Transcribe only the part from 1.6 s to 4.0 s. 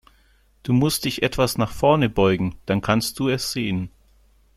vorn beugen, dann kannst du es sehen.